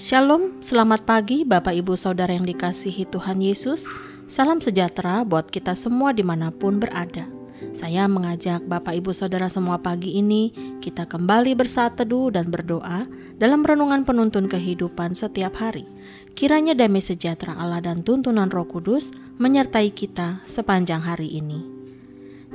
[0.00, 3.84] Shalom, selamat pagi Bapak Ibu Saudara yang dikasihi Tuhan Yesus.
[4.24, 7.28] Salam sejahtera buat kita semua di mana pun berada.
[7.76, 10.48] Saya mengajak Bapak Ibu Saudara semua pagi ini
[10.80, 13.04] Kita kembali bersaat teduh dan berdoa
[13.36, 15.84] Dalam renungan penuntun kehidupan setiap hari.
[16.32, 21.60] Kiranya damai sejahtera Allah dan tuntunan roh kudus Menyertai kita sepanjang hari ini.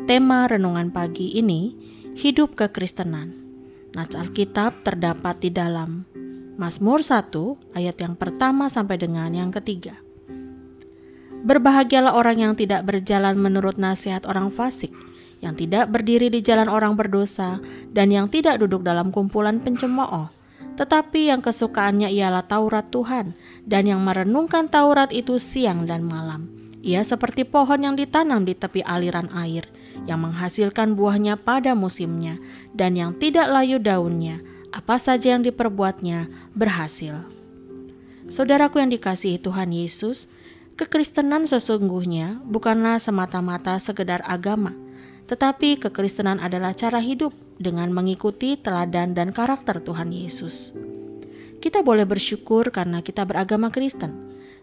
[0.10, 1.78] Tema renungan pagi ini
[2.18, 3.38] Hidup kekristenan.
[3.94, 6.15] Nats Alkitab terdapat di dalam
[6.56, 7.36] Mazmur 1
[7.76, 10.00] ayat yang pertama sampai dengan yang ketiga.
[11.44, 14.96] Berbahagialah orang yang tidak berjalan menurut nasihat orang fasik,
[15.44, 17.60] yang tidak berdiri di jalan orang berdosa,
[17.92, 20.32] dan yang tidak duduk dalam kumpulan pencemooh,
[20.80, 23.36] tetapi yang kesukaannya ialah Taurat Tuhan,
[23.68, 26.48] dan yang merenungkan Taurat itu siang dan malam.
[26.88, 29.68] Ia seperti pohon yang ditanam di tepi aliran air,
[30.08, 32.40] yang menghasilkan buahnya pada musimnya,
[32.72, 34.40] dan yang tidak layu daunnya,
[34.76, 37.24] apa saja yang diperbuatnya berhasil.
[38.28, 40.28] Saudaraku yang dikasihi Tuhan Yesus,
[40.76, 44.76] kekristenan sesungguhnya bukanlah semata-mata sekedar agama,
[45.32, 50.76] tetapi kekristenan adalah cara hidup dengan mengikuti teladan dan karakter Tuhan Yesus.
[51.64, 54.12] Kita boleh bersyukur karena kita beragama Kristen,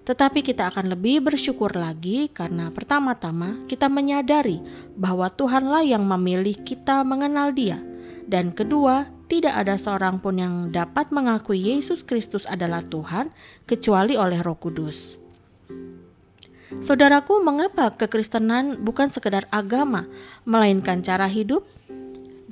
[0.05, 4.61] tetapi kita akan lebih bersyukur lagi karena pertama-tama kita menyadari
[4.99, 7.81] bahwa Tuhanlah yang memilih kita mengenal Dia,
[8.27, 13.33] dan kedua, tidak ada seorang pun yang dapat mengakui Yesus Kristus adalah Tuhan
[13.65, 15.17] kecuali oleh Roh Kudus.
[16.77, 20.05] Saudaraku, mengapa kekristenan bukan sekedar agama,
[20.45, 21.65] melainkan cara hidup?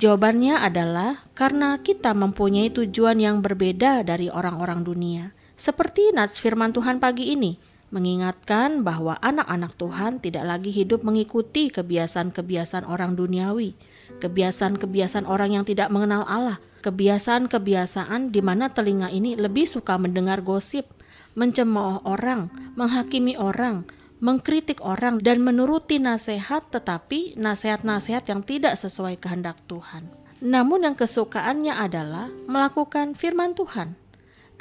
[0.01, 5.37] Jawabannya adalah karena kita mempunyai tujuan yang berbeda dari orang-orang dunia.
[5.53, 7.61] Seperti nats firman Tuhan pagi ini,
[7.93, 13.77] mengingatkan bahwa anak-anak Tuhan tidak lagi hidup mengikuti kebiasaan-kebiasaan orang duniawi,
[14.17, 20.89] kebiasaan-kebiasaan orang yang tidak mengenal Allah, kebiasaan-kebiasaan di mana telinga ini lebih suka mendengar gosip,
[21.37, 23.87] mencemooh orang, menghakimi orang,
[24.21, 30.09] mengkritik orang, dan menuruti nasihat, tetapi nasihat-nasihat yang tidak sesuai kehendak Tuhan.
[30.41, 33.97] Namun, yang kesukaannya adalah melakukan firman Tuhan.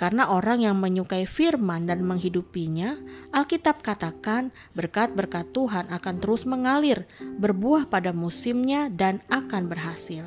[0.01, 2.97] Karena orang yang menyukai firman dan menghidupinya,
[3.37, 10.25] Alkitab katakan berkat-berkat Tuhan akan terus mengalir, berbuah pada musimnya dan akan berhasil.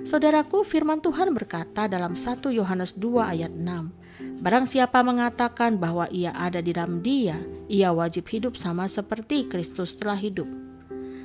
[0.00, 6.32] Saudaraku, firman Tuhan berkata dalam 1 Yohanes 2 ayat 6, Barang siapa mengatakan bahwa ia
[6.32, 7.36] ada di dalam dia,
[7.68, 10.48] ia wajib hidup sama seperti Kristus telah hidup.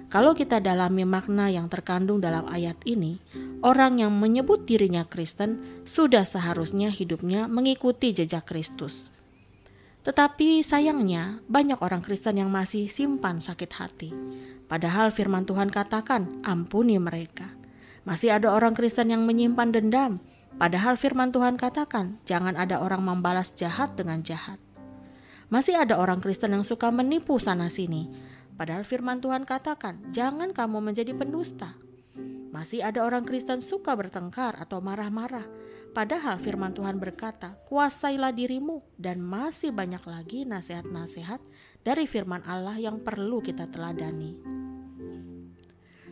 [0.08, 3.20] Kalau kita dalami makna yang terkandung dalam ayat ini,
[3.66, 9.10] orang yang menyebut dirinya Kristen sudah seharusnya hidupnya mengikuti jejak Kristus.
[10.06, 14.10] Tetapi sayangnya, banyak orang Kristen yang masih simpan sakit hati.
[14.72, 17.57] Padahal firman Tuhan katakan, "Ampuni mereka."
[18.08, 20.24] Masih ada orang Kristen yang menyimpan dendam,
[20.56, 24.56] padahal firman Tuhan katakan, jangan ada orang membalas jahat dengan jahat.
[25.52, 28.08] Masih ada orang Kristen yang suka menipu sana-sini,
[28.56, 31.76] padahal firman Tuhan katakan, jangan kamu menjadi pendusta.
[32.48, 35.44] Masih ada orang Kristen suka bertengkar atau marah-marah,
[35.92, 41.44] padahal firman Tuhan berkata, kuasailah dirimu, dan masih banyak lagi nasihat-nasihat
[41.84, 44.67] dari firman Allah yang perlu kita teladani.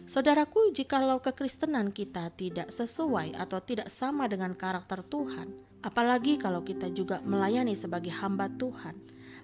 [0.05, 5.49] Saudaraku, jikalau kekristenan kita tidak sesuai atau tidak sama dengan karakter Tuhan,
[5.81, 8.93] apalagi kalau kita juga melayani sebagai hamba Tuhan,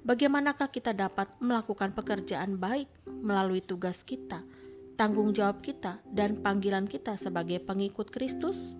[0.05, 4.45] bagaimanakah kita dapat melakukan pekerjaan baik melalui tugas kita,
[5.01, 8.77] tanggung jawab kita, dan panggilan kita sebagai pengikut Kristus?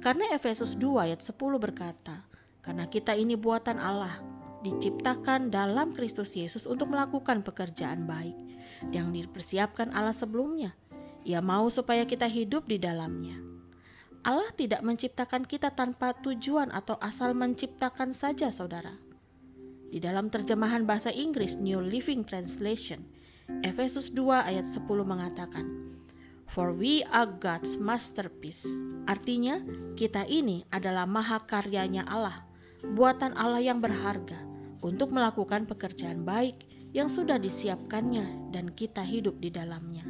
[0.00, 2.24] Karena Efesus 2 ayat 10 berkata,
[2.64, 4.24] karena kita ini buatan Allah,
[4.64, 8.48] diciptakan dalam Kristus Yesus untuk melakukan pekerjaan baik
[8.94, 10.74] yang dipersiapkan Allah sebelumnya.
[11.26, 13.36] Ia mau supaya kita hidup di dalamnya.
[14.26, 18.96] Allah tidak menciptakan kita tanpa tujuan atau asal menciptakan saja, saudara.
[19.88, 23.08] Di dalam terjemahan bahasa Inggris New Living Translation,
[23.64, 25.64] Efesus 2 ayat 10 mengatakan,
[26.48, 28.64] For we are God's masterpiece.
[29.08, 29.60] Artinya,
[29.96, 32.44] kita ini adalah mahakaryanya Allah,
[32.96, 34.36] buatan Allah yang berharga
[34.84, 40.02] untuk melakukan pekerjaan baik yang sudah disiapkannya dan kita hidup di dalamnya.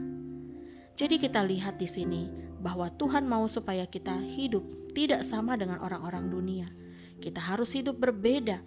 [0.96, 2.32] Jadi kita lihat di sini
[2.64, 4.64] bahwa Tuhan mau supaya kita hidup
[4.96, 6.72] tidak sama dengan orang-orang dunia.
[7.20, 8.64] Kita harus hidup berbeda.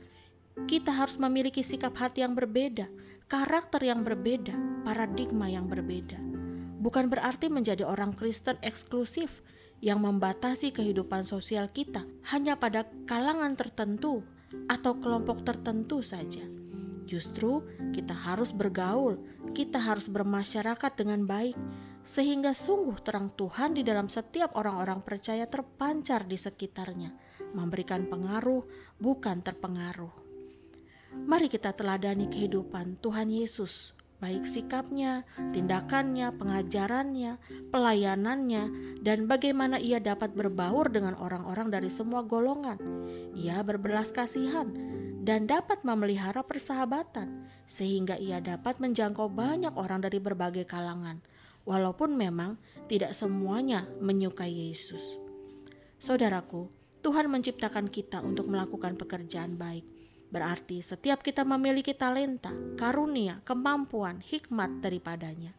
[0.70, 2.86] Kita harus memiliki sikap hati yang berbeda,
[3.26, 4.54] karakter yang berbeda,
[4.86, 6.22] paradigma yang berbeda.
[6.78, 9.42] Bukan berarti menjadi orang Kristen eksklusif
[9.82, 14.22] yang membatasi kehidupan sosial kita hanya pada kalangan tertentu
[14.70, 16.61] atau kelompok tertentu saja
[17.12, 17.60] Justru
[17.92, 19.20] kita harus bergaul,
[19.52, 21.60] kita harus bermasyarakat dengan baik,
[22.08, 27.12] sehingga sungguh terang Tuhan di dalam setiap orang-orang percaya terpancar di sekitarnya,
[27.52, 28.64] memberikan pengaruh,
[28.96, 30.14] bukan terpengaruh.
[31.12, 33.92] Mari kita teladani kehidupan Tuhan Yesus,
[34.24, 37.36] baik sikapnya, tindakannya, pengajarannya,
[37.76, 38.64] pelayanannya,
[39.04, 42.80] dan bagaimana ia dapat berbaur dengan orang-orang dari semua golongan.
[43.36, 44.91] Ia berbelas kasihan
[45.22, 51.22] dan dapat memelihara persahabatan, sehingga ia dapat menjangkau banyak orang dari berbagai kalangan,
[51.64, 52.58] walaupun memang
[52.90, 55.22] tidak semuanya menyukai Yesus.
[56.02, 56.74] Saudaraku,
[57.06, 59.86] Tuhan menciptakan kita untuk melakukan pekerjaan baik
[60.32, 65.52] Berarti setiap kita memiliki talenta, karunia, kemampuan, hikmat daripadanya.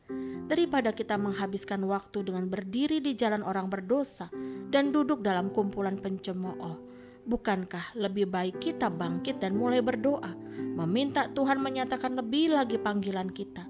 [0.48, 4.32] Daripada kita menghabiskan waktu dengan berdiri di jalan orang berdosa
[4.72, 6.91] dan duduk dalam kumpulan pencemooh,
[7.26, 10.34] bukankah lebih baik kita bangkit dan mulai berdoa,
[10.74, 13.66] meminta Tuhan menyatakan lebih lagi panggilan kita,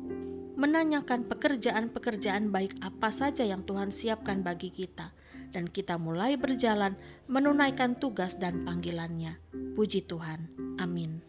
[0.57, 5.13] menanyakan pekerjaan-pekerjaan baik apa saja yang Tuhan siapkan bagi kita,
[5.53, 6.97] dan kita mulai berjalan
[7.29, 9.37] menunaikan tugas dan panggilannya.
[9.77, 10.49] Puji Tuhan.
[10.81, 11.21] Amin.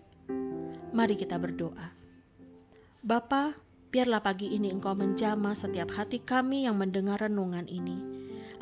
[0.94, 1.92] Mari kita berdoa.
[3.04, 3.58] Bapa,
[3.92, 8.00] biarlah pagi ini Engkau menjamah setiap hati kami yang mendengar renungan ini,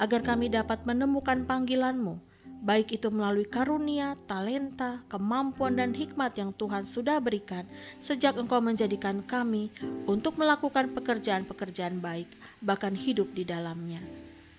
[0.02, 2.31] agar kami dapat menemukan panggilan-Mu,
[2.62, 7.66] baik itu melalui karunia, talenta, kemampuan, dan hikmat yang Tuhan sudah berikan
[7.98, 9.74] sejak Engkau menjadikan kami
[10.06, 12.30] untuk melakukan pekerjaan-pekerjaan baik,
[12.62, 14.00] bahkan hidup di dalamnya.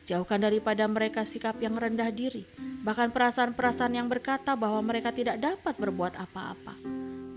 [0.02, 2.42] Jauhkan daripada mereka sikap yang rendah diri,
[2.82, 6.74] bahkan perasaan-perasaan yang berkata bahwa mereka tidak dapat berbuat apa-apa.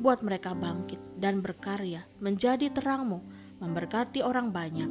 [0.01, 3.21] Buat mereka bangkit dan berkarya menjadi terangmu,
[3.61, 4.89] memberkati orang banyak.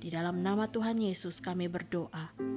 [0.00, 2.49] Di dalam nama Tuhan Yesus kami berdoa.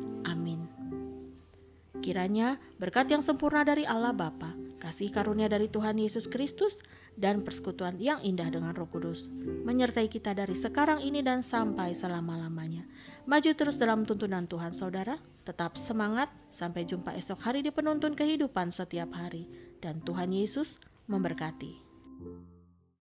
[2.03, 4.51] Kiranya berkat yang sempurna dari Allah Bapa,
[4.83, 6.83] kasih karunia dari Tuhan Yesus Kristus,
[7.15, 9.31] dan persekutuan yang indah dengan Roh Kudus
[9.63, 12.83] menyertai kita dari sekarang ini dan sampai selama-lamanya.
[13.23, 15.15] Maju terus dalam tuntunan Tuhan, saudara.
[15.47, 16.27] Tetap semangat.
[16.51, 19.47] Sampai jumpa esok hari di penuntun kehidupan setiap hari,
[19.79, 21.79] dan Tuhan Yesus memberkati.